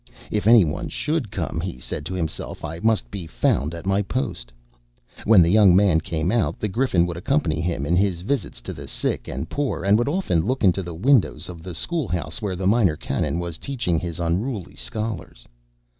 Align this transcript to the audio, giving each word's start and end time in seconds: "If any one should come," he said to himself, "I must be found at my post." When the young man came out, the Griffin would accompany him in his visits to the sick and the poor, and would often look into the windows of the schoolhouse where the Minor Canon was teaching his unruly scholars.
"If 0.31 0.47
any 0.47 0.65
one 0.65 0.89
should 0.89 1.29
come," 1.29 1.59
he 1.61 1.77
said 1.77 2.07
to 2.07 2.15
himself, 2.15 2.65
"I 2.65 2.79
must 2.79 3.11
be 3.11 3.27
found 3.27 3.75
at 3.75 3.85
my 3.85 4.01
post." 4.01 4.51
When 5.25 5.43
the 5.43 5.51
young 5.51 5.75
man 5.75 6.01
came 6.01 6.31
out, 6.31 6.57
the 6.57 6.67
Griffin 6.67 7.05
would 7.05 7.17
accompany 7.17 7.61
him 7.61 7.85
in 7.85 7.95
his 7.95 8.21
visits 8.21 8.61
to 8.61 8.73
the 8.73 8.87
sick 8.87 9.27
and 9.27 9.43
the 9.43 9.53
poor, 9.53 9.83
and 9.85 9.99
would 9.99 10.09
often 10.09 10.43
look 10.43 10.63
into 10.63 10.81
the 10.81 10.95
windows 10.95 11.49
of 11.49 11.61
the 11.61 11.75
schoolhouse 11.75 12.41
where 12.41 12.55
the 12.55 12.65
Minor 12.65 12.95
Canon 12.97 13.37
was 13.39 13.59
teaching 13.59 13.99
his 13.99 14.19
unruly 14.19 14.73
scholars. 14.75 15.45